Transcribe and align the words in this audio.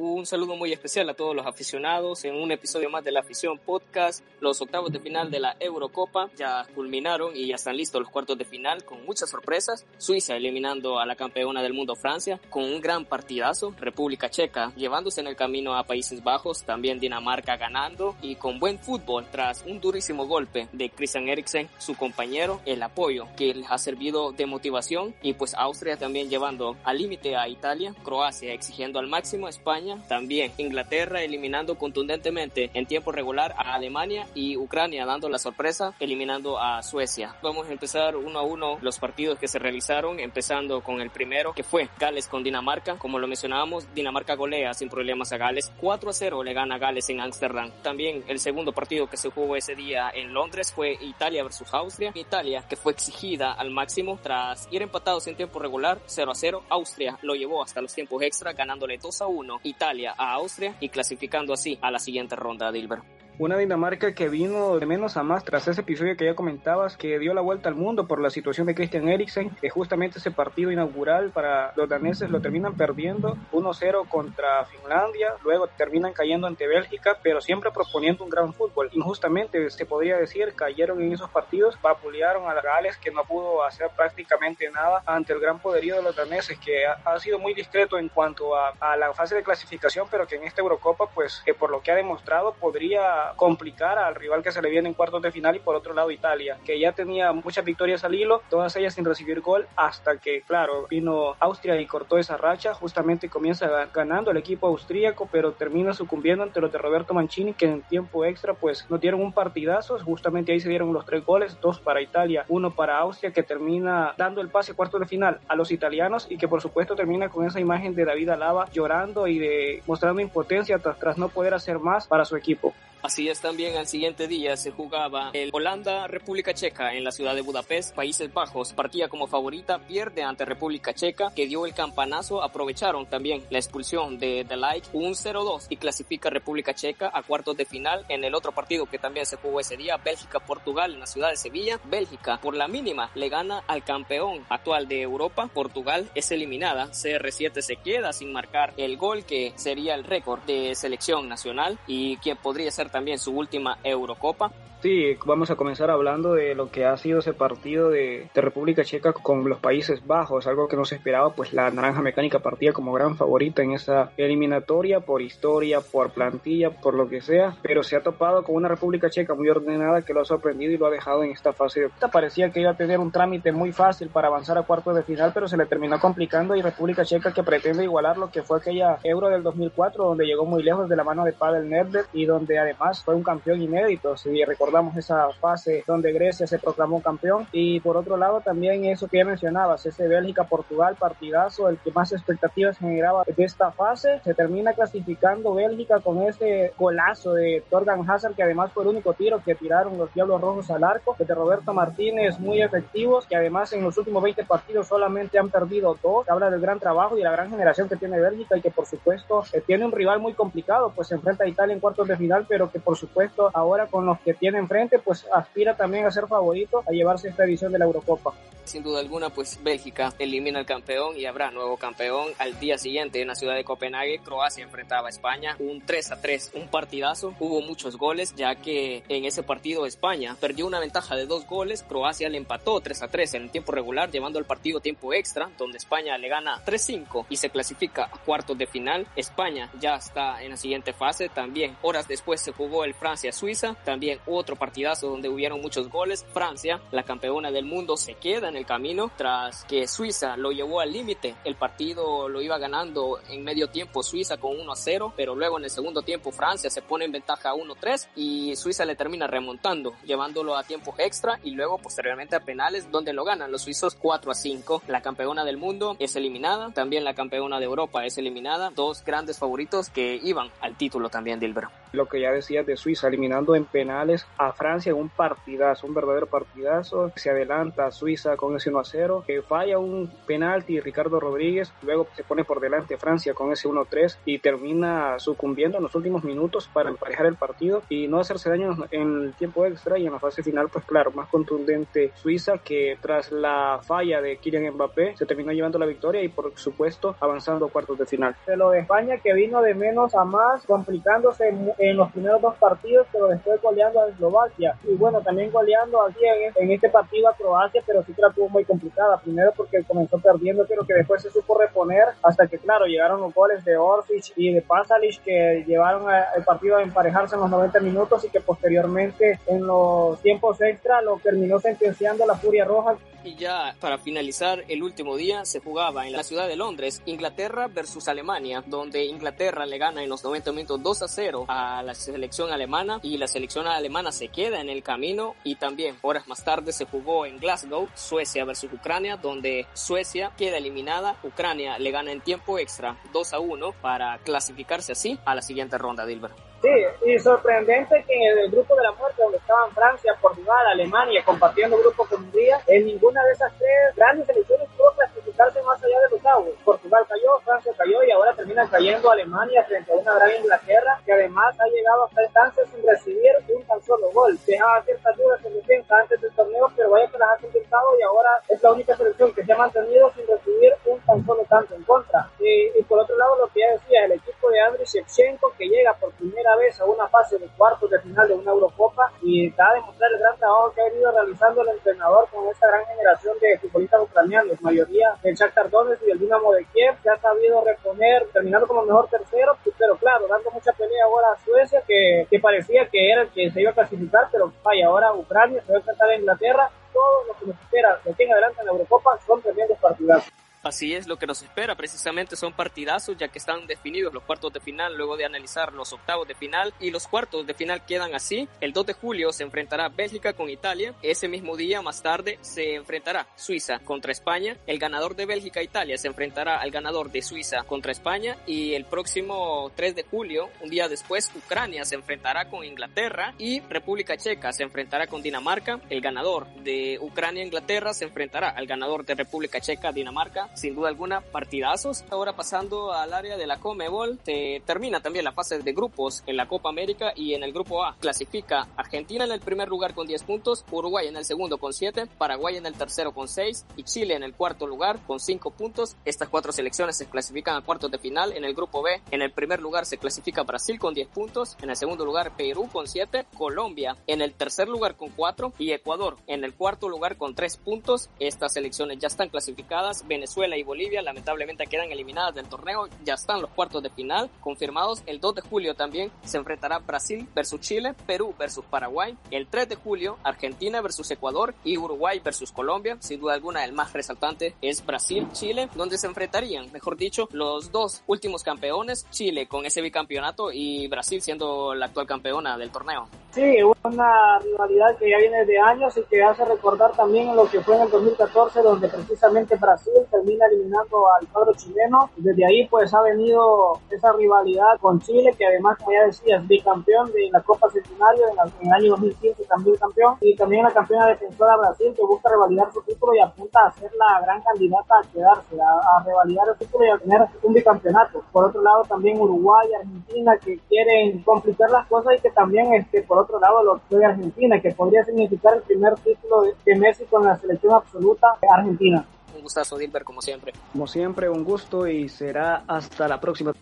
Un 0.00 0.24
saludo 0.24 0.56
muy 0.56 0.72
especial 0.72 1.08
a 1.10 1.14
todos 1.14 1.36
los 1.36 1.46
aficionados 1.46 2.24
en 2.24 2.34
un 2.34 2.50
episodio 2.50 2.88
más 2.88 3.04
de 3.04 3.12
la 3.12 3.20
Afición 3.20 3.58
Podcast. 3.58 4.24
Los 4.40 4.60
octavos 4.62 4.90
de 4.90 4.98
final 4.98 5.30
de 5.30 5.40
la 5.40 5.56
Eurocopa 5.60 6.30
ya 6.38 6.66
culminaron 6.74 7.36
y 7.36 7.48
ya 7.48 7.56
están 7.56 7.76
listos 7.76 8.00
los 8.00 8.10
cuartos 8.10 8.38
de 8.38 8.46
final 8.46 8.82
con 8.84 9.04
muchas 9.04 9.28
sorpresas. 9.28 9.84
Suiza 9.98 10.36
eliminando 10.36 10.98
a 10.98 11.04
la 11.04 11.16
campeona 11.16 11.62
del 11.62 11.74
mundo 11.74 11.96
Francia 11.96 12.40
con 12.48 12.64
un 12.64 12.80
gran 12.80 13.04
partidazo. 13.04 13.74
República 13.78 14.30
Checa 14.30 14.72
llevándose 14.74 15.20
en 15.20 15.26
el 15.26 15.36
camino 15.36 15.76
a 15.76 15.84
Países 15.84 16.24
Bajos. 16.24 16.62
También 16.62 16.98
Dinamarca 16.98 17.58
ganando 17.58 18.16
y 18.22 18.36
con 18.36 18.58
buen 18.58 18.78
fútbol 18.78 19.26
tras 19.30 19.64
un 19.66 19.82
durísimo 19.82 20.26
golpe 20.26 20.68
de 20.72 20.88
Christian 20.88 21.28
Eriksen, 21.28 21.68
su 21.78 21.94
compañero, 21.94 22.62
el 22.64 22.82
apoyo 22.82 23.26
que 23.36 23.52
les 23.52 23.70
ha 23.70 23.76
servido 23.76 24.32
de 24.32 24.46
motivación 24.46 25.14
y 25.20 25.34
pues 25.34 25.52
Austria 25.54 25.98
también 25.98 26.30
llevando 26.30 26.78
al 26.84 26.96
límite 26.96 27.36
a 27.36 27.48
Italia, 27.48 27.94
Croacia 28.02 28.54
exigiendo 28.54 28.98
al 28.98 29.06
máximo 29.06 29.46
España 29.46 29.89
también 30.08 30.52
Inglaterra 30.58 31.22
eliminando 31.22 31.76
contundentemente 31.76 32.70
en 32.74 32.86
tiempo 32.86 33.12
regular 33.12 33.54
a 33.56 33.74
Alemania 33.74 34.26
y 34.34 34.56
Ucrania 34.56 35.06
dando 35.06 35.28
la 35.28 35.38
sorpresa 35.38 35.94
eliminando 36.00 36.58
a 36.58 36.82
Suecia. 36.82 37.34
Vamos 37.42 37.68
a 37.68 37.72
empezar 37.72 38.16
uno 38.16 38.38
a 38.38 38.42
uno 38.42 38.78
los 38.80 38.98
partidos 38.98 39.38
que 39.38 39.48
se 39.48 39.58
realizaron, 39.58 40.20
empezando 40.20 40.82
con 40.82 41.00
el 41.00 41.10
primero 41.10 41.52
que 41.52 41.62
fue 41.62 41.88
Gales 41.98 42.28
con 42.28 42.42
Dinamarca. 42.42 42.96
Como 42.98 43.18
lo 43.18 43.26
mencionábamos, 43.26 43.92
Dinamarca 43.94 44.34
golea 44.34 44.74
sin 44.74 44.88
problemas 44.88 45.32
a 45.32 45.36
Gales. 45.36 45.72
4 45.80 46.10
a 46.10 46.12
0 46.12 46.44
le 46.44 46.52
gana 46.52 46.78
Gales 46.78 47.08
en 47.10 47.20
Ámsterdam. 47.20 47.70
También 47.82 48.24
el 48.28 48.38
segundo 48.38 48.72
partido 48.72 49.08
que 49.08 49.16
se 49.16 49.30
jugó 49.30 49.56
ese 49.56 49.74
día 49.74 50.10
en 50.14 50.32
Londres 50.32 50.72
fue 50.72 50.96
Italia 51.00 51.42
versus 51.42 51.72
Austria. 51.72 52.12
Italia 52.14 52.64
que 52.68 52.76
fue 52.76 52.92
exigida 52.92 53.52
al 53.52 53.70
máximo 53.70 54.18
tras 54.22 54.68
ir 54.70 54.82
empatados 54.82 55.26
en 55.26 55.36
tiempo 55.36 55.58
regular 55.58 56.00
0 56.06 56.30
a 56.30 56.34
0. 56.34 56.62
Austria 56.68 57.18
lo 57.22 57.34
llevó 57.34 57.62
hasta 57.62 57.80
los 57.80 57.94
tiempos 57.94 58.22
extra 58.22 58.52
ganándole 58.52 58.98
2 58.98 59.22
a 59.22 59.26
1. 59.26 59.60
Italia 59.80 60.14
a 60.14 60.34
Austria 60.34 60.74
y 60.78 60.90
clasificando 60.90 61.54
así 61.54 61.78
a 61.80 61.90
la 61.90 61.98
siguiente 61.98 62.36
ronda, 62.36 62.70
Dilber. 62.70 62.98
Una 63.40 63.56
Dinamarca 63.56 64.12
que 64.12 64.28
vino 64.28 64.78
de 64.78 64.84
menos 64.84 65.16
a 65.16 65.22
más 65.22 65.44
tras 65.44 65.66
ese 65.66 65.80
episodio 65.80 66.14
que 66.14 66.26
ya 66.26 66.34
comentabas, 66.34 66.98
que 66.98 67.18
dio 67.18 67.32
la 67.32 67.40
vuelta 67.40 67.70
al 67.70 67.74
mundo 67.74 68.06
por 68.06 68.20
la 68.20 68.28
situación 68.28 68.66
de 68.66 68.74
Christian 68.74 69.08
Eriksen, 69.08 69.48
que 69.48 69.70
justamente 69.70 70.18
ese 70.18 70.30
partido 70.30 70.70
inaugural 70.70 71.30
para 71.30 71.72
los 71.74 71.88
daneses 71.88 72.28
lo 72.28 72.42
terminan 72.42 72.76
perdiendo 72.76 73.38
1-0 73.52 74.06
contra 74.10 74.66
Finlandia, 74.66 75.36
luego 75.42 75.68
terminan 75.68 76.12
cayendo 76.12 76.46
ante 76.46 76.66
Bélgica, 76.66 77.16
pero 77.22 77.40
siempre 77.40 77.70
proponiendo 77.70 78.24
un 78.24 78.28
gran 78.28 78.52
fútbol. 78.52 78.90
Injustamente 78.92 79.70
se 79.70 79.86
podría 79.86 80.18
decir, 80.18 80.52
cayeron 80.54 81.00
en 81.00 81.14
esos 81.14 81.30
partidos, 81.30 81.80
vapulearon 81.80 82.46
a 82.46 82.60
Gales 82.60 82.98
que 82.98 83.10
no 83.10 83.24
pudo 83.24 83.64
hacer 83.64 83.88
prácticamente 83.96 84.68
nada 84.70 85.02
ante 85.06 85.32
el 85.32 85.40
gran 85.40 85.60
poderío 85.60 85.96
de 85.96 86.02
los 86.02 86.14
daneses, 86.14 86.58
que 86.58 86.84
ha, 86.84 87.18
sido 87.18 87.38
muy 87.38 87.54
discreto 87.54 87.98
en 87.98 88.10
cuanto 88.10 88.54
a, 88.54 88.74
a, 88.78 88.98
la 88.98 89.14
fase 89.14 89.34
de 89.34 89.42
clasificación, 89.42 90.08
pero 90.10 90.26
que 90.26 90.36
en 90.36 90.44
esta 90.44 90.60
Eurocopa, 90.60 91.06
pues 91.14 91.40
que 91.46 91.54
por 91.54 91.70
lo 91.70 91.80
que 91.80 91.90
ha 91.90 91.94
demostrado, 91.94 92.52
podría 92.52 93.29
complicar 93.36 93.98
al 93.98 94.14
rival 94.14 94.42
que 94.42 94.52
se 94.52 94.62
le 94.62 94.70
viene 94.70 94.88
en 94.88 94.94
cuartos 94.94 95.22
de 95.22 95.32
final 95.32 95.56
y 95.56 95.60
por 95.60 95.74
otro 95.74 95.94
lado 95.94 96.10
Italia, 96.10 96.58
que 96.64 96.78
ya 96.78 96.92
tenía 96.92 97.32
muchas 97.32 97.64
victorias 97.64 98.04
al 98.04 98.14
hilo, 98.14 98.42
todas 98.48 98.74
ellas 98.76 98.94
sin 98.94 99.04
recibir 99.04 99.40
gol, 99.40 99.66
hasta 99.76 100.18
que, 100.18 100.42
claro, 100.42 100.86
vino 100.88 101.34
Austria 101.38 101.80
y 101.80 101.86
cortó 101.86 102.18
esa 102.18 102.36
racha, 102.36 102.74
justamente 102.74 103.28
comienza 103.28 103.68
ganando 103.92 104.30
el 104.30 104.36
equipo 104.36 104.66
austríaco, 104.66 105.28
pero 105.30 105.52
termina 105.52 105.92
sucumbiendo 105.92 106.44
ante 106.44 106.60
los 106.60 106.72
de 106.72 106.78
Roberto 106.78 107.14
Mancini, 107.14 107.54
que 107.54 107.66
en 107.66 107.82
tiempo 107.82 108.24
extra 108.24 108.54
pues 108.54 108.86
no 108.88 108.98
dieron 108.98 109.20
un 109.20 109.32
partidazo, 109.32 109.98
justamente 109.98 110.52
ahí 110.52 110.60
se 110.60 110.68
dieron 110.68 110.92
los 110.92 111.04
tres 111.04 111.24
goles, 111.24 111.58
dos 111.60 111.80
para 111.80 112.02
Italia, 112.02 112.44
uno 112.48 112.70
para 112.70 112.98
Austria, 112.98 113.32
que 113.32 113.42
termina 113.42 114.14
dando 114.16 114.40
el 114.40 114.48
pase 114.48 114.72
a 114.72 114.74
cuartos 114.74 115.00
de 115.00 115.06
final 115.06 115.40
a 115.48 115.54
los 115.54 115.70
italianos 115.72 116.26
y 116.28 116.36
que 116.36 116.48
por 116.48 116.60
supuesto 116.60 116.94
termina 116.94 117.28
con 117.28 117.46
esa 117.46 117.60
imagen 117.60 117.94
de 117.94 118.04
David 118.04 118.30
Alaba 118.30 118.68
llorando 118.70 119.26
y 119.26 119.38
de 119.38 119.82
mostrando 119.86 120.20
impotencia 120.20 120.78
tras, 120.78 120.98
tras 120.98 121.18
no 121.18 121.28
poder 121.28 121.54
hacer 121.54 121.78
más 121.78 122.06
para 122.06 122.24
su 122.24 122.36
equipo. 122.36 122.74
Así 123.02 123.30
es 123.30 123.40
también 123.40 123.78
al 123.78 123.86
siguiente 123.86 124.28
día 124.28 124.58
se 124.58 124.72
jugaba 124.72 125.30
el 125.32 125.48
Holanda-República 125.54 126.52
Checa 126.52 126.92
en 126.92 127.02
la 127.02 127.10
ciudad 127.10 127.34
de 127.34 127.40
Budapest, 127.40 127.94
Países 127.94 128.30
Bajos. 128.32 128.74
Partía 128.74 129.08
como 129.08 129.26
favorita, 129.26 129.78
pierde 129.78 130.22
ante 130.22 130.44
República 130.44 130.92
Checa, 130.92 131.32
que 131.34 131.46
dio 131.46 131.64
el 131.64 131.72
campanazo. 131.72 132.42
Aprovecharon 132.42 133.06
también 133.06 133.42
la 133.48 133.58
expulsión 133.58 134.18
de 134.18 134.44
The 134.46 134.56
Light, 134.58 134.84
un 134.92 135.14
0-2 135.14 135.68
y 135.70 135.78
clasifica 135.78 136.28
República 136.28 136.74
Checa 136.74 137.10
a 137.14 137.22
cuartos 137.22 137.56
de 137.56 137.64
final 137.64 138.04
en 138.10 138.22
el 138.22 138.34
otro 138.34 138.52
partido 138.52 138.84
que 138.84 138.98
también 138.98 139.24
se 139.24 139.36
jugó 139.36 139.60
ese 139.60 139.78
día, 139.78 139.96
Bélgica-Portugal 139.96 140.92
en 140.92 141.00
la 141.00 141.06
ciudad 141.06 141.30
de 141.30 141.36
Sevilla. 141.36 141.80
Bélgica 141.84 142.38
por 142.38 142.54
la 142.54 142.68
mínima 142.68 143.10
le 143.14 143.30
gana 143.30 143.64
al 143.66 143.82
campeón 143.82 144.44
actual 144.50 144.88
de 144.88 145.00
Europa. 145.00 145.48
Portugal 145.54 146.10
es 146.14 146.30
eliminada. 146.32 146.88
CR7 146.88 147.62
se 147.62 147.76
queda 147.76 148.12
sin 148.12 148.30
marcar 148.30 148.74
el 148.76 148.98
gol 148.98 149.24
que 149.24 149.54
sería 149.56 149.94
el 149.94 150.04
récord 150.04 150.42
de 150.42 150.74
selección 150.74 151.30
nacional 151.30 151.78
y 151.86 152.18
quien 152.18 152.36
podría 152.36 152.70
ser 152.70 152.89
también 152.90 153.18
su 153.18 153.32
última 153.32 153.78
Eurocopa. 153.82 154.50
Sí, 154.82 155.14
vamos 155.26 155.50
a 155.50 155.56
comenzar 155.56 155.90
hablando 155.90 156.32
de 156.32 156.54
lo 156.54 156.70
que 156.70 156.86
ha 156.86 156.96
sido 156.96 157.18
ese 157.18 157.34
partido 157.34 157.90
de, 157.90 158.30
República 158.34 158.82
Checa 158.82 159.12
con 159.12 159.46
los 159.46 159.58
Países 159.58 160.06
Bajos, 160.06 160.46
algo 160.46 160.68
que 160.68 160.76
no 160.76 160.86
se 160.86 160.94
esperaba, 160.94 161.34
pues 161.34 161.52
la 161.52 161.70
Naranja 161.70 162.00
Mecánica 162.00 162.38
partía 162.38 162.72
como 162.72 162.94
gran 162.94 163.14
favorita 163.14 163.62
en 163.62 163.72
esa 163.72 164.12
eliminatoria 164.16 165.00
por 165.00 165.20
historia, 165.20 165.82
por 165.82 166.12
plantilla, 166.12 166.70
por 166.70 166.94
lo 166.94 167.10
que 167.10 167.20
sea, 167.20 167.58
pero 167.60 167.82
se 167.82 167.96
ha 167.96 168.02
topado 168.02 168.42
con 168.42 168.54
una 168.56 168.68
República 168.68 169.10
Checa 169.10 169.34
muy 169.34 169.50
ordenada 169.50 170.00
que 170.00 170.14
lo 170.14 170.22
ha 170.22 170.24
sorprendido 170.24 170.72
y 170.72 170.78
lo 170.78 170.86
ha 170.86 170.90
dejado 170.90 171.24
en 171.24 171.32
esta 171.32 171.52
fase. 171.52 171.90
Parecía 172.10 172.50
que 172.50 172.60
iba 172.60 172.70
a 172.70 172.76
tener 172.76 173.00
un 173.00 173.12
trámite 173.12 173.52
muy 173.52 173.72
fácil 173.72 174.08
para 174.08 174.28
avanzar 174.28 174.56
a 174.56 174.62
cuartos 174.62 174.96
de 174.96 175.02
final, 175.02 175.32
pero 175.34 175.46
se 175.46 175.58
le 175.58 175.66
terminó 175.66 176.00
complicando 176.00 176.56
y 176.56 176.62
República 176.62 177.04
Checa 177.04 177.34
que 177.34 177.42
pretende 177.42 177.84
igualar 177.84 178.16
lo 178.16 178.30
que 178.30 178.42
fue 178.42 178.56
aquella 178.56 178.96
Euro 179.04 179.28
del 179.28 179.42
2004, 179.42 180.04
donde 180.04 180.24
llegó 180.24 180.46
muy 180.46 180.62
lejos 180.62 180.88
de 180.88 180.96
la 180.96 181.04
mano 181.04 181.24
de 181.24 181.34
Pavel 181.34 181.68
Nedved 181.68 182.06
y 182.14 182.24
donde 182.24 182.58
además 182.58 183.04
fue 183.04 183.14
un 183.14 183.22
campeón 183.22 183.60
inédito. 183.60 184.16
Si 184.16 184.42
recordamos 184.42 184.69
esa 184.96 185.30
fase 185.40 185.84
donde 185.86 186.12
Grecia 186.12 186.46
se 186.46 186.58
proclamó 186.58 187.00
campeón. 187.02 187.46
Y 187.52 187.80
por 187.80 187.96
otro 187.96 188.16
lado, 188.16 188.40
también 188.40 188.84
eso 188.84 189.08
que 189.08 189.18
ya 189.18 189.24
mencionabas, 189.24 189.86
ese 189.86 190.08
Bélgica-Portugal 190.08 190.96
partidazo, 190.98 191.68
el 191.68 191.78
que 191.78 191.92
más 191.92 192.12
expectativas 192.12 192.78
generaba 192.78 193.24
de 193.24 193.44
esta 193.44 193.70
fase. 193.72 194.20
Se 194.24 194.34
termina 194.34 194.72
clasificando 194.72 195.54
Bélgica 195.54 196.00
con 196.00 196.22
ese 196.22 196.72
golazo 196.78 197.34
de 197.34 197.62
Torgan 197.68 198.08
Hazard, 198.08 198.34
que 198.34 198.42
además 198.42 198.72
fue 198.72 198.84
el 198.84 198.90
único 198.90 199.14
tiro 199.14 199.42
que 199.44 199.54
tiraron 199.54 199.98
los 199.98 200.12
Diablos 200.14 200.40
Rojos 200.40 200.70
al 200.70 200.84
arco, 200.84 201.16
de 201.18 201.34
Roberto 201.34 201.72
Martínez, 201.72 202.38
muy 202.38 202.62
efectivos, 202.62 203.26
que 203.26 203.36
además 203.36 203.72
en 203.72 203.82
los 203.82 203.96
últimos 203.98 204.22
20 204.22 204.44
partidos 204.44 204.88
solamente 204.88 205.38
han 205.38 205.50
perdido 205.50 205.96
dos. 206.02 206.28
Habla 206.28 206.50
del 206.50 206.60
gran 206.60 206.78
trabajo 206.78 207.16
y 207.16 207.22
la 207.22 207.32
gran 207.32 207.50
generación 207.50 207.88
que 207.88 207.96
tiene 207.96 208.20
Bélgica 208.20 208.56
y 208.56 208.60
que 208.60 208.70
por 208.70 208.86
supuesto 208.86 209.44
eh, 209.52 209.62
tiene 209.66 209.84
un 209.84 209.92
rival 209.92 210.20
muy 210.20 210.34
complicado, 210.34 210.92
pues 210.94 211.08
se 211.08 211.14
enfrenta 211.14 211.44
a 211.44 211.48
Italia 211.48 211.74
en 211.74 211.80
cuartos 211.80 212.08
de 212.08 212.16
final, 212.16 212.46
pero 212.48 212.70
que 212.70 212.80
por 212.80 212.96
supuesto 212.96 213.50
ahora 213.52 213.86
con 213.86 214.06
los 214.06 214.18
que 214.20 214.34
tiene 214.34 214.59
enfrente, 214.60 214.98
pues 214.98 215.26
aspira 215.34 215.76
también 215.76 216.06
a 216.06 216.10
ser 216.10 216.26
favorito 216.26 216.84
a 216.86 216.92
llevarse 216.92 217.28
esta 217.28 217.44
edición 217.44 217.72
de 217.72 217.78
la 217.78 217.86
Eurocopa. 217.86 218.32
Sin 218.64 218.84
duda 218.84 219.00
alguna, 219.00 219.30
pues 219.30 219.58
Bélgica 219.64 220.12
elimina 220.18 220.60
al 220.60 220.66
campeón 220.66 221.16
y 221.16 221.26
habrá 221.26 221.50
nuevo 221.50 221.76
campeón 221.76 222.28
al 222.38 222.60
día 222.60 222.78
siguiente 222.78 223.20
en 223.20 223.26
la 223.26 223.34
ciudad 223.34 223.56
de 223.56 223.64
Copenhague. 223.64 224.20
Croacia 224.20 224.62
enfrentaba 224.62 225.08
a 225.08 225.10
España, 225.10 225.56
un 225.58 225.80
3 225.84 226.12
a 226.12 226.20
3, 226.20 226.52
un 226.54 226.68
partidazo. 226.68 227.34
Hubo 227.40 227.62
muchos 227.62 227.96
goles, 227.96 228.32
ya 228.36 228.54
que 228.54 229.02
en 229.08 229.24
ese 229.24 229.42
partido 229.42 229.86
España 229.86 230.36
perdió 230.40 230.68
una 230.68 230.78
ventaja 230.78 231.16
de 231.16 231.26
dos 231.26 231.48
goles. 231.48 231.82
Croacia 231.82 232.28
le 232.28 232.36
empató 232.36 232.80
3 232.80 233.02
a 233.02 233.08
3 233.08 233.34
en 233.34 233.42
el 233.42 233.50
tiempo 233.50 233.72
regular, 233.72 234.10
llevando 234.10 234.38
el 234.38 234.44
partido 234.44 234.78
tiempo 234.78 235.12
extra, 235.12 235.50
donde 235.58 235.78
España 235.78 236.16
le 236.16 236.28
gana 236.28 236.62
3-5 236.64 237.26
y 237.28 237.36
se 237.36 237.50
clasifica 237.50 238.04
a 238.04 238.18
cuartos 238.18 238.56
de 238.56 238.68
final. 238.68 239.06
España 239.16 239.68
ya 239.80 239.96
está 239.96 240.44
en 240.44 240.50
la 240.50 240.56
siguiente 240.56 240.92
fase. 240.92 241.28
También 241.28 241.76
horas 241.82 242.06
después 242.06 242.40
se 242.40 242.52
jugó 242.52 242.84
el 242.84 242.94
Francia-Suiza, 242.94 243.74
también 243.84 244.20
otro 244.26 244.49
partidazo 244.56 245.08
donde 245.08 245.28
hubieron 245.28 245.60
muchos 245.60 245.88
goles. 245.88 246.24
Francia, 246.32 246.80
la 246.90 247.02
campeona 247.02 247.50
del 247.50 247.64
mundo, 247.64 247.96
se 247.96 248.14
queda 248.14 248.48
en 248.48 248.56
el 248.56 248.66
camino 248.66 249.10
tras 249.16 249.64
que 249.64 249.86
Suiza 249.86 250.36
lo 250.36 250.52
llevó 250.52 250.80
al 250.80 250.92
límite. 250.92 251.34
El 251.44 251.56
partido 251.56 252.28
lo 252.28 252.40
iba 252.42 252.58
ganando 252.58 253.20
en 253.28 253.44
medio 253.44 253.68
tiempo 253.68 254.02
Suiza 254.02 254.36
con 254.36 254.58
1 254.58 254.72
a 254.72 254.76
0, 254.76 255.14
pero 255.16 255.34
luego 255.34 255.58
en 255.58 255.64
el 255.64 255.70
segundo 255.70 256.02
tiempo 256.02 256.32
Francia 256.32 256.70
se 256.70 256.82
pone 256.82 257.04
en 257.04 257.12
ventaja 257.12 257.54
1 257.54 257.74
3 257.74 258.08
y 258.16 258.56
Suiza 258.56 258.84
le 258.84 258.96
termina 258.96 259.26
remontando, 259.26 259.94
llevándolo 260.04 260.56
a 260.56 260.64
tiempo 260.64 260.94
extra 260.98 261.38
y 261.42 261.52
luego 261.52 261.78
posteriormente 261.78 262.36
a 262.36 262.40
penales 262.40 262.90
donde 262.90 263.12
lo 263.12 263.24
ganan 263.24 263.50
los 263.50 263.62
suizos 263.62 263.94
4 263.94 264.30
a 264.30 264.34
5. 264.34 264.82
La 264.88 265.02
campeona 265.02 265.44
del 265.44 265.56
mundo 265.56 265.96
es 265.98 266.16
eliminada, 266.16 266.70
también 266.72 267.04
la 267.04 267.14
campeona 267.14 267.58
de 267.58 267.64
Europa 267.64 268.04
es 268.04 268.18
eliminada, 268.18 268.70
dos 268.70 269.04
grandes 269.04 269.38
favoritos 269.38 269.90
que 269.90 270.20
iban 270.22 270.50
al 270.60 270.76
título 270.76 271.08
también, 271.08 271.40
Dilbert. 271.40 271.79
Lo 271.92 272.06
que 272.06 272.20
ya 272.20 272.32
decías 272.32 272.66
de 272.66 272.76
Suiza, 272.76 273.08
eliminando 273.08 273.54
en 273.54 273.64
penales 273.64 274.26
a 274.38 274.52
Francia 274.52 274.90
en 274.90 274.96
un 274.96 275.08
partidazo, 275.08 275.86
un 275.86 275.94
verdadero 275.94 276.26
partidazo. 276.26 277.12
Se 277.16 277.30
adelanta 277.30 277.90
Suiza 277.90 278.36
con 278.36 278.56
ese 278.56 278.70
1 278.70 278.78
a 278.78 278.84
0, 278.84 279.24
que 279.26 279.42
falla 279.42 279.78
un 279.78 280.10
penalti 280.26 280.80
Ricardo 280.80 281.20
Rodríguez, 281.20 281.72
luego 281.82 282.06
se 282.14 282.24
pone 282.24 282.44
por 282.44 282.60
delante 282.60 282.96
Francia 282.96 283.34
con 283.34 283.52
ese 283.52 283.68
1 283.68 283.84
3 283.88 284.18
y 284.24 284.38
termina 284.38 285.18
sucumbiendo 285.18 285.78
en 285.78 285.84
los 285.84 285.94
últimos 285.94 286.24
minutos 286.24 286.68
para 286.72 286.90
emparejar 286.90 287.26
el 287.26 287.36
partido 287.36 287.82
y 287.88 288.08
no 288.08 288.20
hacerse 288.20 288.50
daño 288.50 288.76
en 288.90 289.24
el 289.24 289.34
tiempo 289.34 289.66
extra 289.66 289.98
y 289.98 290.06
en 290.06 290.12
la 290.12 290.18
fase 290.18 290.42
final, 290.42 290.68
pues 290.68 290.84
claro, 290.84 291.10
más 291.12 291.28
contundente 291.28 292.12
Suiza 292.14 292.58
que 292.58 292.98
tras 293.00 293.32
la 293.32 293.80
falla 293.82 294.20
de 294.20 294.36
Kylian 294.36 294.74
Mbappé 294.74 295.16
se 295.16 295.26
terminó 295.26 295.52
llevando 295.52 295.78
la 295.78 295.86
victoria 295.86 296.22
y 296.22 296.28
por 296.28 296.52
supuesto 296.56 297.16
avanzando 297.20 297.66
a 297.66 297.70
cuartos 297.70 297.98
de 297.98 298.06
final. 298.06 298.36
De 298.46 298.78
España 298.78 299.18
que 299.18 299.32
vino 299.32 299.62
de 299.62 299.74
menos 299.74 300.14
a 300.14 300.24
más, 300.24 300.64
complicándose 300.66 301.52
en, 301.80 301.96
los 301.96 302.10
primeros 302.12 302.40
dos 302.40 302.54
partidos, 302.56 303.06
pero 303.12 303.28
después 303.28 303.60
goleando 303.60 304.00
a 304.00 304.08
Eslovaquia 304.08 304.76
y 304.84 304.94
bueno, 304.94 305.20
también 305.20 305.50
goleando 305.50 306.02
aquí 306.02 306.20
en, 306.56 306.70
este 306.70 306.88
partido 306.88 307.28
a 307.28 307.34
Croacia, 307.34 307.82
pero 307.86 308.02
sí 308.04 308.12
que 308.12 308.22
la 308.22 308.30
tuvo 308.30 308.48
muy 308.48 308.64
complicada. 308.64 309.18
Primero 309.18 309.52
porque 309.56 309.82
comenzó 309.84 310.18
perdiendo, 310.18 310.64
pero 310.66 310.84
que 310.84 310.94
después 310.94 311.22
se 311.22 311.30
supo 311.30 311.58
reponer 311.58 312.04
hasta 312.22 312.46
que, 312.46 312.58
claro, 312.58 312.86
llegaron 312.86 313.20
los 313.20 313.34
goles 313.34 313.64
de 313.64 313.76
Orsic 313.76 314.32
y 314.36 314.52
de 314.52 314.62
Pasalic 314.62 315.22
que 315.22 315.64
llevaron 315.66 316.06
el 316.36 316.44
partido 316.44 316.76
a 316.76 316.82
emparejarse 316.82 317.34
en 317.34 317.42
los 317.42 317.50
90 317.50 317.80
minutos 317.80 318.24
y 318.24 318.30
que 318.30 318.40
posteriormente 318.40 319.38
en 319.46 319.66
los 319.66 320.20
tiempos 320.20 320.60
extra 320.60 321.00
lo 321.02 321.18
terminó 321.18 321.58
sentenciando 321.58 322.26
la 322.26 322.34
Furia 322.34 322.64
Roja. 322.64 322.96
Y 323.22 323.34
ya 323.36 323.74
para 323.80 323.98
finalizar, 323.98 324.64
el 324.68 324.82
último 324.82 325.16
día 325.16 325.44
se 325.44 325.60
jugaba 325.60 326.06
en 326.06 326.12
la 326.12 326.22
ciudad 326.22 326.48
de 326.48 326.56
Londres, 326.56 327.02
Inglaterra 327.04 327.68
versus 327.68 328.08
Alemania, 328.08 328.64
donde 328.66 329.04
Inglaterra 329.04 329.66
le 329.66 329.76
gana 329.76 330.02
en 330.02 330.08
los 330.08 330.24
90 330.24 330.52
minutos 330.52 330.82
2 330.82 331.02
a 331.02 331.08
0 331.08 331.44
a 331.48 331.69
la 331.82 331.94
selección 331.94 332.52
alemana 332.52 333.00
y 333.02 333.16
la 333.16 333.26
selección 333.26 333.66
alemana 333.66 334.12
se 334.12 334.28
queda 334.28 334.60
en 334.60 334.68
el 334.68 334.82
camino 334.82 335.34
y 335.44 335.56
también 335.56 335.96
horas 336.02 336.26
más 336.28 336.44
tarde 336.44 336.72
se 336.72 336.86
jugó 336.86 337.26
en 337.26 337.38
Glasgow, 337.38 337.88
Suecia 337.94 338.44
versus 338.44 338.72
Ucrania, 338.72 339.16
donde 339.16 339.66
Suecia 339.72 340.32
queda 340.36 340.58
eliminada, 340.58 341.16
Ucrania 341.22 341.78
le 341.78 341.90
gana 341.90 342.12
en 342.12 342.20
tiempo 342.20 342.58
extra 342.58 342.96
2 343.12 343.32
a 343.32 343.40
1 343.40 343.72
para 343.80 344.18
clasificarse 344.18 344.92
así 344.92 345.18
a 345.24 345.34
la 345.34 345.42
siguiente 345.42 345.78
ronda, 345.78 346.04
Dilber. 346.04 346.30
Sí, 346.62 346.68
y 347.06 347.18
sorprendente 347.18 348.04
que 348.06 348.14
en 348.14 348.38
el 348.38 348.50
grupo 348.50 348.76
de 348.76 348.82
la 348.82 348.92
muerte, 348.92 349.22
donde 349.22 349.38
estaban 349.38 349.70
Francia, 349.72 350.14
Portugal, 350.20 350.66
Alemania, 350.72 351.24
compartiendo 351.24 351.78
grupo 351.78 352.04
con 352.04 352.22
Hungría, 352.22 352.60
en 352.66 352.84
ninguna 352.84 353.24
de 353.24 353.32
esas 353.32 353.50
tres 353.56 353.96
grandes 353.96 354.26
selecciones 354.26 354.68
pudo 354.76 354.92
clasificarse 355.40 355.62
más 355.62 355.82
allá 355.82 356.00
de 356.00 356.16
los 356.16 356.26
aguas. 356.26 356.54
Portugal 356.64 357.04
cayó, 357.08 357.40
Francia 357.40 357.72
cayó 357.76 358.02
y 358.04 358.10
ahora 358.10 358.34
termina 358.34 358.68
cayendo 358.68 359.10
Alemania 359.10 359.64
frente 359.64 359.92
a 359.92 359.96
una 359.96 360.14
gran 360.14 360.36
Inglaterra, 360.36 361.00
que 361.04 361.12
además 361.12 361.56
ha 361.58 361.66
llegado 361.68 362.04
hasta 362.04 362.24
instancias 362.24 362.68
sin 362.70 362.86
recibir 362.86 363.32
un 363.48 363.62
tan 363.64 363.82
solo 363.82 364.10
gol. 364.12 364.38
Dejaba 364.46 364.82
ciertas 364.82 365.16
dudas 365.16 365.44
en 365.44 365.54
defensa 365.54 365.98
antes 365.98 366.20
del 366.20 366.32
torneo, 366.32 366.70
pero 366.76 366.90
vaya 366.90 367.10
que 367.10 367.18
las 367.18 367.42
ha 367.42 367.46
intentado 367.46 367.86
y 367.98 368.02
ahora 368.02 368.30
es 368.48 368.62
la 368.62 368.72
única 368.72 368.96
selección 368.96 369.32
que 369.32 369.44
se 369.44 369.52
ha 369.52 369.56
mantenido 369.56 370.12
sin 370.14 370.26
recibir 370.26 370.72
un 370.84 371.00
tan 371.00 371.24
solo 371.24 371.42
tanto 371.48 371.74
en 371.74 371.82
contra. 371.84 372.28
Y, 372.38 372.78
y 372.78 372.82
por 372.82 372.98
otro 372.98 373.16
lado, 373.16 373.36
lo 373.36 373.48
que 373.48 373.60
ya 373.60 373.72
decía, 373.72 374.04
el 374.04 374.12
equipo 374.12 374.29
de 374.50 374.60
Andriy 374.60 374.84
Shevchenko, 374.84 375.52
que 375.56 375.66
llega 375.66 375.94
por 375.94 376.12
primera 376.12 376.56
vez 376.56 376.80
a 376.80 376.84
una 376.84 377.08
fase 377.08 377.38
de 377.38 377.46
cuartos 377.56 377.90
de 377.90 378.00
final 378.00 378.28
de 378.28 378.34
una 378.34 378.50
Eurocopa 378.50 379.12
y 379.22 379.46
está 379.48 379.70
a 379.70 379.74
demostrar 379.74 380.10
el 380.12 380.18
gran 380.18 380.36
trabajo 380.36 380.72
que 380.74 380.80
ha 380.82 380.84
venido 380.84 381.10
realizando 381.12 381.62
el 381.62 381.68
entrenador 381.68 382.28
con 382.30 382.46
esta 382.48 382.68
gran 382.68 382.84
generación 382.86 383.36
de 383.40 383.58
futbolistas 383.58 384.02
ucranianos, 384.02 384.60
mayoría 384.62 385.14
del 385.22 385.34
Shakhtar 385.34 385.70
Donetsk 385.70 386.02
y 386.02 386.06
del 386.06 386.18
Dinamo 386.18 386.52
de 386.52 386.64
Kiev, 386.72 386.96
que 387.02 387.10
ha 387.10 387.16
sabido 387.18 387.64
reponer, 387.64 388.26
terminando 388.32 388.66
como 388.66 388.82
mejor 388.82 389.08
tercero, 389.08 389.56
pero 389.78 389.96
claro, 389.96 390.26
dando 390.28 390.50
mucha 390.50 390.72
pelea 390.72 391.04
ahora 391.04 391.32
a 391.32 391.44
Suecia, 391.44 391.82
que, 391.86 392.26
que 392.28 392.40
parecía 392.40 392.88
que 392.88 393.10
era 393.10 393.22
el 393.22 393.30
que 393.30 393.50
se 393.50 393.60
iba 393.60 393.70
a 393.70 393.74
clasificar, 393.74 394.28
pero 394.30 394.52
vaya, 394.62 394.86
ahora 394.86 395.12
Ucrania 395.12 395.62
se 395.62 395.72
va 395.72 395.76
a 395.76 395.80
enfrentar 395.80 396.08
a 396.10 396.16
Inglaterra, 396.16 396.70
todo 396.92 397.24
lo 397.28 397.34
que 397.38 397.46
nos 397.46 397.60
espera 397.60 397.98
de 398.04 398.10
aquí 398.10 398.22
en 398.24 398.32
adelante 398.32 398.60
en 398.60 398.66
la 398.66 398.72
Eurocopa 398.72 399.18
son 399.26 399.40
tremendos 399.40 399.78
partidos. 399.78 400.24
Así 400.70 400.94
es 400.94 401.08
lo 401.08 401.18
que 401.18 401.26
nos 401.26 401.42
espera, 401.42 401.74
precisamente 401.74 402.36
son 402.36 402.52
partidazos 402.52 403.16
ya 403.18 403.26
que 403.26 403.40
están 403.40 403.66
definidos 403.66 404.14
los 404.14 404.22
cuartos 404.22 404.52
de 404.52 404.60
final 404.60 404.96
luego 404.96 405.16
de 405.16 405.24
analizar 405.24 405.72
los 405.72 405.92
octavos 405.92 406.28
de 406.28 406.36
final 406.36 406.72
y 406.78 406.92
los 406.92 407.08
cuartos 407.08 407.44
de 407.44 407.54
final 407.54 407.84
quedan 407.84 408.14
así. 408.14 408.48
El 408.60 408.72
2 408.72 408.86
de 408.86 408.92
julio 408.92 409.32
se 409.32 409.42
enfrentará 409.42 409.88
Bélgica 409.88 410.32
con 410.32 410.48
Italia, 410.48 410.94
ese 411.02 411.26
mismo 411.26 411.56
día 411.56 411.82
más 411.82 412.04
tarde 412.04 412.38
se 412.40 412.76
enfrentará 412.76 413.26
Suiza 413.34 413.80
contra 413.80 414.12
España, 414.12 414.58
el 414.68 414.78
ganador 414.78 415.16
de 415.16 415.26
Bélgica-Italia 415.26 415.98
se 415.98 416.06
enfrentará 416.06 416.60
al 416.60 416.70
ganador 416.70 417.10
de 417.10 417.20
Suiza 417.20 417.64
contra 417.64 417.90
España. 417.90 418.36
Y 418.46 418.74
el 418.74 418.84
próximo 418.84 419.72
3 419.74 419.96
de 419.96 420.04
julio, 420.04 420.50
un 420.60 420.70
día 420.70 420.86
después, 420.86 421.32
Ucrania 421.34 421.84
se 421.84 421.96
enfrentará 421.96 422.48
con 422.48 422.64
Inglaterra 422.64 423.34
y 423.38 423.58
República 423.62 424.16
Checa 424.16 424.52
se 424.52 424.62
enfrentará 424.62 425.08
con 425.08 425.20
Dinamarca, 425.20 425.80
el 425.90 426.00
ganador 426.00 426.46
de 426.62 426.96
Ucrania-Inglaterra 427.00 427.92
se 427.92 428.04
enfrentará 428.04 428.50
al 428.50 428.68
ganador 428.68 429.04
de 429.04 429.16
República 429.16 429.58
Checa-Dinamarca 429.58 430.50
sin 430.60 430.74
duda 430.74 430.88
alguna, 430.88 431.22
partidazos. 431.22 432.04
Ahora 432.10 432.36
pasando 432.36 432.92
al 432.92 433.14
área 433.14 433.36
de 433.38 433.46
la 433.46 433.58
Comebol, 433.58 434.18
se 434.24 434.62
termina 434.66 435.00
también 435.00 435.24
la 435.24 435.32
fase 435.32 435.58
de 435.58 435.72
grupos 435.72 436.22
en 436.26 436.36
la 436.36 436.46
Copa 436.46 436.68
América 436.68 437.12
y 437.16 437.32
en 437.34 437.42
el 437.42 437.52
grupo 437.52 437.82
A 437.82 437.96
clasifica 437.96 438.68
Argentina 438.76 439.24
en 439.24 439.32
el 439.32 439.40
primer 439.40 439.68
lugar 439.68 439.94
con 439.94 440.06
10 440.06 440.22
puntos, 440.24 440.64
Uruguay 440.70 441.08
en 441.08 441.16
el 441.16 441.24
segundo 441.24 441.56
con 441.58 441.72
7, 441.72 442.06
Paraguay 442.18 442.56
en 442.56 442.66
el 442.66 442.74
tercero 442.74 443.12
con 443.12 443.26
6 443.26 443.64
y 443.76 443.84
Chile 443.84 444.14
en 444.14 444.22
el 444.22 444.34
cuarto 444.34 444.66
lugar 444.66 445.00
con 445.06 445.18
5 445.18 445.50
puntos. 445.52 445.96
Estas 446.04 446.28
cuatro 446.28 446.52
selecciones 446.52 446.96
se 446.96 447.06
clasifican 447.06 447.56
a 447.56 447.62
cuartos 447.62 447.90
de 447.90 447.98
final. 447.98 448.32
En 448.32 448.44
el 448.44 448.54
grupo 448.54 448.82
B, 448.82 449.00
en 449.10 449.22
el 449.22 449.32
primer 449.32 449.60
lugar 449.60 449.86
se 449.86 449.96
clasifica 449.96 450.42
Brasil 450.42 450.78
con 450.78 450.92
10 450.92 451.08
puntos, 451.08 451.56
en 451.62 451.70
el 451.70 451.76
segundo 451.76 452.04
lugar 452.04 452.36
Perú 452.36 452.68
con 452.70 452.86
7, 452.86 453.26
Colombia 453.36 453.96
en 454.06 454.20
el 454.20 454.34
tercer 454.34 454.68
lugar 454.68 454.96
con 454.96 455.10
4 455.10 455.54
y 455.58 455.72
Ecuador 455.72 456.16
en 456.26 456.44
el 456.44 456.54
cuarto 456.54 456.88
lugar 456.88 457.16
con 457.16 457.34
3 457.34 457.56
puntos. 457.56 458.10
Estas 458.18 458.52
selecciones 458.52 458.98
ya 458.98 459.08
están 459.08 459.30
clasificadas. 459.30 460.06
Venezuela 460.06 460.39
Venezuela 460.40 460.56
y 460.56 460.62
Bolivia 460.62 461.02
lamentablemente 461.02 461.66
quedan 461.66 461.92
eliminadas 461.92 462.34
del 462.34 462.48
torneo, 462.48 462.88
ya 463.04 463.12
están 463.14 463.42
los 463.42 463.50
cuartos 463.50 463.82
de 463.82 463.90
final 463.90 464.30
confirmados. 464.40 465.02
El 465.04 465.20
2 465.20 465.34
de 465.34 465.42
julio 465.42 465.74
también 465.74 466.10
se 466.24 466.38
enfrentará 466.38 466.78
Brasil 466.78 467.28
versus 467.34 467.60
Chile, 467.60 467.94
Perú 468.06 468.34
versus 468.38 468.64
Paraguay. 468.64 469.14
El 469.30 469.48
3 469.48 469.68
de 469.68 469.76
julio 469.76 470.16
Argentina 470.24 470.80
versus 470.80 471.10
Ecuador 471.10 471.54
y 471.62 471.76
Uruguay 471.76 472.20
versus 472.24 472.52
Colombia. 472.52 472.96
Sin 473.00 473.20
duda 473.20 473.34
alguna 473.34 473.66
el 473.66 473.72
más 473.72 473.92
resaltante 473.92 474.54
es 474.62 474.84
Brasil-Chile, 474.84 475.68
donde 475.74 475.98
se 475.98 476.06
enfrentarían, 476.06 476.72
mejor 476.72 476.96
dicho, 476.96 477.28
los 477.32 477.70
dos 477.70 478.02
últimos 478.06 478.42
campeones, 478.42 479.06
Chile 479.10 479.46
con 479.46 479.66
ese 479.66 479.82
bicampeonato 479.82 480.50
y 480.52 480.88
Brasil 480.88 481.20
siendo 481.20 481.74
la 481.74 481.86
actual 481.86 482.06
campeona 482.06 482.56
del 482.56 482.70
torneo. 482.70 483.08
Sí, 483.32 483.62
una 483.84 484.40
rivalidad 484.40 484.96
que 484.98 485.08
ya 485.08 485.18
viene 485.18 485.44
de 485.44 485.56
años 485.56 485.96
y 485.96 486.02
que 486.02 486.20
hace 486.20 486.44
recordar 486.44 486.90
también 486.96 487.36
lo 487.36 487.48
que 487.48 487.60
fue 487.60 487.76
en 487.76 487.82
el 487.82 487.90
2014, 487.90 488.60
donde 488.60 488.88
precisamente 488.88 489.54
Brasil 489.54 489.92
termina 490.10 490.46
eliminando 490.46 491.06
al 491.12 491.28
cuadro 491.28 491.54
chileno. 491.54 492.10
Desde 492.16 492.44
ahí 492.44 492.66
pues 492.66 492.92
ha 492.92 493.02
venido 493.02 493.78
esa 493.88 494.12
rivalidad 494.14 494.80
con 494.80 495.00
Chile, 495.00 495.32
que 495.38 495.46
además, 495.46 495.78
como 495.78 495.92
ya 495.92 496.06
decías, 496.06 496.46
bicampeón 496.48 497.12
de 497.12 497.30
la 497.30 497.40
Copa 497.42 497.70
Centenario 497.70 498.24
en, 498.30 498.66
el 498.66 498.72
año 498.72 498.90
2015 498.90 499.44
también 499.44 499.76
campeón, 499.76 500.16
y 500.20 500.34
también 500.34 500.64
la 500.64 500.72
campeona 500.72 501.06
defensora 501.06 501.56
Brasil 501.56 501.94
que 501.94 502.02
busca 502.02 502.30
revalidar 502.30 502.72
su 502.72 502.82
título 502.82 503.14
y 503.14 503.20
apunta 503.20 503.60
a 503.64 503.70
ser 503.70 503.92
la 503.94 504.20
gran 504.22 504.42
candidata 504.42 504.94
a 504.98 505.12
quedarse, 505.12 505.56
a, 505.60 506.02
revalidar 506.04 506.48
el 506.48 506.58
título 506.58 506.84
y 506.84 506.90
a 506.90 506.98
tener 506.98 507.20
un 507.44 507.54
bicampeonato. 507.54 508.24
Por 508.32 508.46
otro 508.46 508.60
lado 508.60 508.82
también 508.88 509.20
Uruguay, 509.20 509.68
Argentina 509.72 510.36
que 510.44 510.58
quieren 510.68 511.22
complicar 511.22 511.70
las 511.70 511.86
cosas 511.86 512.14
y 512.18 512.20
que 512.20 512.30
también 512.30 512.74
este, 512.74 513.02
por 513.02 513.19
otro 513.20 513.38
lado 513.38 513.62
lo 513.62 513.80
de 513.88 514.04
Argentina, 514.04 514.60
que 514.60 514.72
podría 514.72 515.04
significar 515.04 515.54
el 515.56 515.62
primer 515.62 515.94
título 515.96 516.42
de, 516.42 516.54
de 516.64 516.76
Messi 516.76 517.04
con 517.04 517.24
la 517.24 517.36
selección 517.38 517.74
absoluta 517.74 518.28
de 518.40 518.48
Argentina. 518.48 519.04
Un 519.34 519.42
gustazo, 519.42 519.78
Dilber, 519.78 520.04
como 520.04 520.20
siempre. 520.20 520.52
Como 520.72 520.86
siempre, 520.86 521.30
un 521.30 521.44
gusto 521.44 521.86
y 521.86 522.08
será 522.08 522.64
hasta 522.66 523.08
la 523.08 523.20
próxima. 523.20 523.52